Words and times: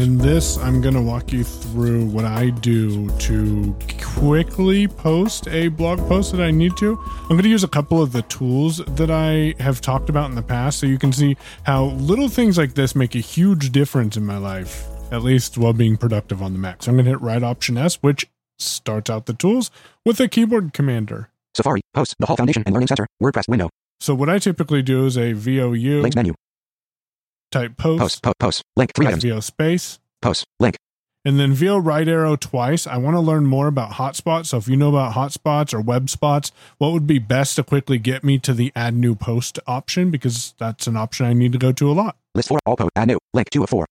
In 0.00 0.16
this, 0.16 0.56
I'm 0.56 0.80
going 0.80 0.94
to 0.94 1.02
walk 1.02 1.30
you 1.30 1.44
through 1.44 2.06
what 2.06 2.24
I 2.24 2.48
do 2.48 3.10
to 3.18 3.76
quickly 4.02 4.88
post 4.88 5.46
a 5.48 5.68
blog 5.68 5.98
post 6.08 6.32
that 6.32 6.40
I 6.40 6.50
need 6.50 6.74
to. 6.78 6.98
I'm 7.24 7.28
going 7.28 7.42
to 7.42 7.50
use 7.50 7.64
a 7.64 7.68
couple 7.68 8.00
of 8.00 8.12
the 8.12 8.22
tools 8.22 8.78
that 8.78 9.10
I 9.10 9.54
have 9.62 9.82
talked 9.82 10.08
about 10.08 10.30
in 10.30 10.36
the 10.36 10.42
past 10.42 10.78
so 10.78 10.86
you 10.86 10.98
can 10.98 11.12
see 11.12 11.36
how 11.64 11.84
little 11.84 12.30
things 12.30 12.56
like 12.56 12.72
this 12.72 12.96
make 12.96 13.14
a 13.14 13.18
huge 13.18 13.72
difference 13.72 14.16
in 14.16 14.24
my 14.24 14.38
life, 14.38 14.86
at 15.12 15.22
least 15.22 15.58
while 15.58 15.74
being 15.74 15.98
productive 15.98 16.42
on 16.42 16.54
the 16.54 16.58
Mac. 16.58 16.82
So 16.82 16.90
I'm 16.90 16.96
going 16.96 17.04
to 17.04 17.10
hit 17.10 17.20
right 17.20 17.42
option 17.42 17.76
S, 17.76 17.96
which 17.96 18.26
starts 18.58 19.10
out 19.10 19.26
the 19.26 19.34
tools 19.34 19.70
with 20.06 20.18
a 20.18 20.28
keyboard 20.28 20.72
commander. 20.72 21.28
Safari, 21.54 21.82
Post, 21.92 22.14
the 22.18 22.24
Hall 22.24 22.36
Foundation 22.36 22.62
and 22.64 22.72
Learning 22.72 22.88
Center, 22.88 23.06
WordPress 23.22 23.48
window, 23.48 23.68
So 24.00 24.14
what 24.14 24.30
I 24.30 24.38
typically 24.38 24.80
do 24.80 25.04
is 25.04 25.18
a 25.18 25.34
VOU 25.34 26.00
links 26.00 26.16
menu, 26.16 26.32
type 27.50 27.76
post, 27.76 28.00
post, 28.00 28.22
post, 28.22 28.38
post, 28.38 28.64
link, 28.76 28.92
three 28.94 29.06
items, 29.06 29.24
VO 29.24 29.40
space, 29.40 29.98
post, 30.22 30.44
link, 30.58 30.76
and 31.24 31.38
then 31.38 31.52
VO 31.52 31.76
right 31.78 32.08
arrow 32.08 32.36
twice. 32.36 32.86
I 32.86 32.96
want 32.96 33.14
to 33.14 33.20
learn 33.20 33.44
more 33.46 33.66
about 33.66 33.92
hotspots. 33.92 34.46
So 34.46 34.56
if 34.56 34.68
you 34.68 34.76
know 34.76 34.88
about 34.88 35.12
hotspots 35.14 35.74
or 35.74 35.80
web 35.80 36.08
spots, 36.08 36.50
what 36.78 36.92
would 36.92 37.06
be 37.06 37.18
best 37.18 37.56
to 37.56 37.62
quickly 37.62 37.98
get 37.98 38.24
me 38.24 38.38
to 38.38 38.54
the 38.54 38.72
add 38.74 38.94
new 38.94 39.14
post 39.14 39.58
option? 39.66 40.10
Because 40.10 40.54
that's 40.58 40.86
an 40.86 40.96
option 40.96 41.26
I 41.26 41.34
need 41.34 41.52
to 41.52 41.58
go 41.58 41.72
to 41.72 41.90
a 41.90 41.92
lot. 41.92 42.16
list 42.34 42.48
four, 42.48 42.58
all 42.64 42.76
post, 42.76 42.90
add 42.96 43.08
new, 43.08 43.18
link 43.34 43.50
two 43.50 43.62
of 43.62 43.70
four, 43.70 43.86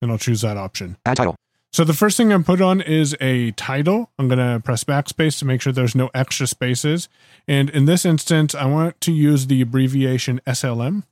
And 0.00 0.10
I'll 0.10 0.18
choose 0.18 0.42
that 0.42 0.56
option. 0.56 0.96
add 1.04 1.16
title, 1.16 1.34
So 1.72 1.82
the 1.82 1.94
first 1.94 2.16
thing 2.16 2.32
I'm 2.32 2.44
put 2.44 2.60
on 2.60 2.80
is 2.80 3.16
a 3.20 3.50
title. 3.52 4.10
I'm 4.16 4.28
going 4.28 4.38
to 4.38 4.60
press 4.64 4.84
backspace 4.84 5.40
to 5.40 5.44
make 5.44 5.60
sure 5.60 5.72
there's 5.72 5.96
no 5.96 6.10
extra 6.14 6.46
spaces. 6.46 7.08
And 7.48 7.70
in 7.70 7.86
this 7.86 8.04
instance, 8.04 8.54
I 8.54 8.66
want 8.66 9.00
to 9.00 9.12
use 9.12 9.48
the 9.48 9.62
abbreviation 9.62 10.40
SLM 10.46 11.02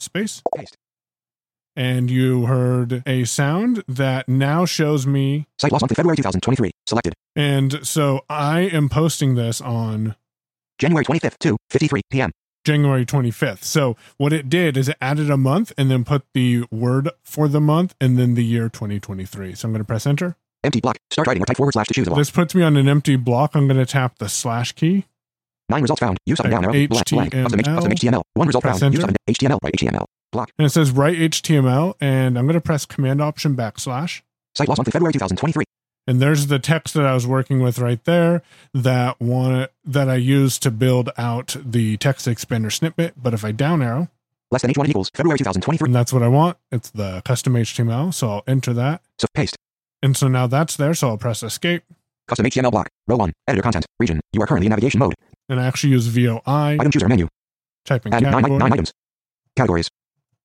space. 0.00 0.42
paste, 0.56 0.76
And 1.76 2.10
you 2.10 2.46
heard 2.46 3.02
a 3.06 3.24
sound 3.24 3.84
that 3.86 4.28
now 4.28 4.64
shows 4.64 5.06
me. 5.06 5.46
site 5.58 5.70
lost 5.72 5.82
month 5.82 5.94
February 5.94 6.16
2023, 6.16 6.70
selected, 6.86 7.14
And 7.36 7.86
so 7.86 8.22
I 8.28 8.60
am 8.60 8.88
posting 8.88 9.36
this 9.36 9.60
on 9.60 10.16
January 10.78 11.04
25th, 11.04 11.38
2, 11.38 11.56
53 11.70 12.00
p.m., 12.10 12.30
January 12.64 13.06
25th. 13.06 13.62
So 13.62 13.96
what 14.16 14.32
it 14.32 14.48
did 14.48 14.76
is 14.76 14.88
it 14.88 14.96
added 15.00 15.30
a 15.30 15.36
month 15.36 15.72
and 15.78 15.88
then 15.90 16.04
put 16.04 16.24
the 16.34 16.64
word 16.72 17.10
for 17.22 17.46
the 17.48 17.60
month 17.60 17.94
and 18.00 18.18
then 18.18 18.34
the 18.34 18.44
year 18.44 18.68
2023. 18.68 19.54
So 19.54 19.68
I'm 19.68 19.72
going 19.72 19.80
to 19.80 19.84
press 19.86 20.04
enter. 20.06 20.36
empty 20.64 20.80
block, 20.80 20.96
start 21.10 21.28
writing 21.28 21.42
or 21.42 21.46
type 21.46 21.56
forward 21.56 21.72
slash 21.72 21.86
to 21.86 21.94
choose 21.94 22.06
a 22.08 22.10
block, 22.10 22.18
This 22.18 22.30
puts 22.30 22.54
me 22.56 22.62
on 22.64 22.76
an 22.76 22.88
empty 22.88 23.14
block. 23.16 23.54
I'm 23.54 23.68
going 23.68 23.78
to 23.78 23.86
tap 23.86 24.18
the 24.18 24.28
slash 24.28 24.72
key. 24.72 25.04
nine 25.68 25.82
results 25.82 26.00
found, 26.00 26.18
use 26.26 26.40
up 26.40 26.46
and 26.46 26.50
down 26.52 26.64
arrow, 26.64 26.72
blank, 26.72 27.10
blank, 27.10 27.34
H- 27.34 27.64
custom 27.64 27.92
HTML, 27.92 28.22
one 28.34 28.46
result 28.48 28.62
Press 28.64 28.80
found, 28.80 28.94
use 28.94 29.04
enter. 29.04 29.12
up 29.14 29.16
and 29.26 29.36
HTML, 29.36 29.58
write 29.62 29.74
HTML, 29.74 30.04
block, 30.32 30.50
And 30.58 30.66
it 30.66 30.70
says 30.70 30.90
write 30.90 31.16
HTML. 31.18 31.94
And 32.00 32.38
I'm 32.38 32.46
going 32.46 32.54
to 32.54 32.60
press 32.60 32.86
command 32.86 33.20
option 33.20 33.56
backslash. 33.56 34.22
site 34.54 34.68
lost 34.68 34.78
month 34.78 34.88
in 34.88 34.92
February 34.92 35.12
2023, 35.12 35.64
And 36.06 36.20
there's 36.20 36.46
the 36.46 36.58
text 36.58 36.94
that 36.94 37.06
I 37.06 37.14
was 37.14 37.26
working 37.26 37.60
with 37.60 37.78
right 37.78 38.02
there 38.04 38.42
that 38.74 39.20
one 39.20 39.68
that 39.84 40.08
I 40.08 40.16
used 40.16 40.62
to 40.64 40.70
build 40.70 41.10
out 41.18 41.56
the 41.64 41.96
text 41.98 42.26
expander 42.26 42.72
snippet. 42.72 43.14
But 43.16 43.34
if 43.34 43.44
I 43.44 43.52
down 43.52 43.82
arrow, 43.82 44.08
less 44.50 44.62
than 44.62 44.72
H1 44.72 44.88
equals 44.88 45.10
February 45.14 45.38
2023, 45.38 45.86
and 45.86 45.94
that's 45.94 46.12
what 46.12 46.22
I 46.22 46.28
want, 46.28 46.56
it's 46.72 46.90
the 46.90 47.22
custom 47.24 47.54
HTML. 47.54 48.12
So 48.14 48.30
I'll 48.30 48.44
enter 48.46 48.72
that. 48.74 49.02
so 49.18 49.26
paste, 49.34 49.56
And 50.02 50.16
so 50.16 50.28
now 50.28 50.46
that's 50.46 50.76
there. 50.76 50.94
So 50.94 51.08
I'll 51.08 51.18
press 51.18 51.42
escape. 51.42 51.82
Custom 52.26 52.44
HTML 52.44 52.70
block, 52.70 52.88
row 53.06 53.16
1, 53.16 53.32
editor 53.46 53.62
content, 53.62 53.86
region, 53.98 54.20
you 54.34 54.42
are 54.42 54.46
currently 54.46 54.66
in 54.66 54.70
navigation 54.70 54.98
mode, 54.98 55.14
and 55.48 55.58
I 55.58 55.66
actually 55.66 55.90
use 55.92 56.06
VOI, 56.08 56.40
item 56.46 56.90
chooser. 56.90 57.08
Menu, 57.08 57.26
type 57.86 58.04
in 58.04 58.12
add 58.12 58.22
nine, 58.22 58.58
nine 58.58 58.72
items, 58.72 58.92
categories, 59.56 59.88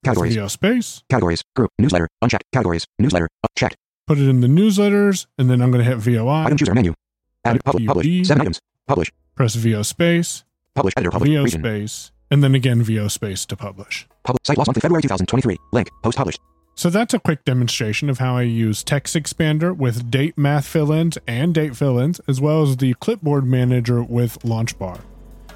categories, 0.03 0.35
VO 0.35 0.47
space, 0.47 1.03
categories, 1.09 1.43
group, 1.55 1.71
newsletter, 1.79 2.07
unchecked, 2.21 2.45
categories, 2.51 2.85
newsletter, 2.99 3.29
checked, 3.55 3.77
put 4.07 4.17
it 4.17 4.27
in 4.27 4.41
the 4.41 4.47
newsletters, 4.47 5.25
and 5.37 5.49
then 5.49 5.61
I'm 5.61 5.71
going 5.71 5.83
to 5.83 5.89
hit 5.89 5.97
VOI, 5.97 6.45
item 6.45 6.57
chooser. 6.57 6.73
Menu, 6.73 6.93
add, 7.45 7.63
publish, 7.63 7.87
publish. 7.87 8.27
7 8.27 8.41
items, 8.41 8.59
publish, 8.87 9.11
press 9.35 9.55
VO 9.55 9.81
space, 9.81 10.43
publish, 10.75 10.93
editor, 10.97 11.11
publish, 11.11 11.29
VO 11.29 11.43
region, 11.43 11.61
space, 11.61 12.11
and 12.29 12.43
then 12.43 12.53
again 12.55 12.83
VO 12.83 13.07
space 13.07 13.45
to 13.45 13.55
publish. 13.55 14.07
publish, 14.23 14.39
site 14.43 14.57
lost 14.57 14.67
month 14.67 14.77
in 14.77 14.81
February 14.81 15.01
2023, 15.01 15.57
link, 15.71 15.89
post 16.03 16.17
published, 16.17 16.39
So 16.75 16.89
that's 16.89 17.13
a 17.13 17.19
quick 17.19 17.45
demonstration 17.45 18.09
of 18.09 18.19
how 18.19 18.35
I 18.35 18.41
use 18.43 18.83
TextExpander 18.83 19.75
with 19.77 20.09
date 20.09 20.37
math 20.37 20.65
fill-ins 20.65 21.17
and 21.27 21.53
date 21.53 21.75
fill-ins, 21.75 22.19
as 22.27 22.41
well 22.41 22.63
as 22.63 22.77
the 22.77 22.93
clipboard 22.95 23.45
manager 23.45 24.01
with 24.03 24.39
LaunchBar. 24.39 25.01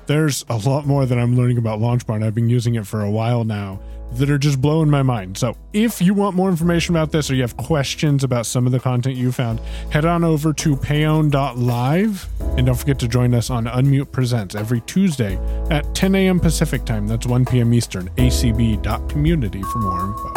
There's 0.08 0.46
a 0.50 0.56
lot 0.56 0.86
more 0.88 1.06
that 1.06 1.18
I'm 1.18 1.36
learning 1.36 1.58
about 1.58 1.80
LaunchBar, 1.80 2.16
and 2.16 2.24
I've 2.24 2.34
been 2.34 2.50
using 2.50 2.76
it 2.76 2.88
for 2.88 3.04
a 3.04 3.12
while 3.12 3.44
now 3.44 3.80
that 4.14 4.30
are 4.30 4.38
just 4.38 4.62
blowing 4.62 4.90
my 4.90 5.04
mind. 5.04 5.38
So 5.38 5.56
if 5.74 6.02
you 6.02 6.14
want 6.14 6.36
more 6.36 6.50
information 6.50 6.96
about 6.96 7.12
this 7.12 7.30
or 7.30 7.36
you 7.36 7.42
have 7.42 7.58
questions 7.58 8.24
about 8.24 8.46
some 8.46 8.66
of 8.66 8.72
the 8.72 8.80
content 8.80 9.18
you 9.18 9.34
found, 9.34 9.60
head 9.92 10.06
on 10.06 10.24
over 10.24 10.54
to 10.54 10.78
payon.live 10.78 12.30
and 12.58 12.66
don't 12.66 12.76
forget 12.76 13.00
to 13.00 13.08
join 13.08 13.34
us 13.34 13.50
on 13.50 13.66
Unmute 13.66 14.12
Presents 14.12 14.56
every 14.56 14.80
Tuesday 14.82 15.36
at 15.70 15.94
10 15.94 16.16
a.m. 16.16 16.40
Pacific 16.40 16.86
time. 16.86 17.06
That's 17.08 17.28
1 17.28 17.46
p.m. 17.46 17.74
Eastern, 17.74 18.10
acb.community 18.12 19.62
for 19.64 19.80
more 19.80 20.06
info. 20.06 20.37